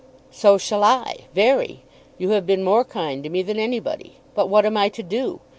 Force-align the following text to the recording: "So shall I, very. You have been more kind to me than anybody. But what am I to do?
"So 0.31 0.57
shall 0.57 0.83
I, 0.83 1.25
very. 1.35 1.83
You 2.17 2.29
have 2.29 2.47
been 2.47 2.63
more 2.63 2.83
kind 2.83 3.23
to 3.23 3.29
me 3.29 3.43
than 3.43 3.59
anybody. 3.59 4.15
But 4.33 4.47
what 4.49 4.65
am 4.65 4.75
I 4.75 4.89
to 4.89 5.03
do? 5.03 5.41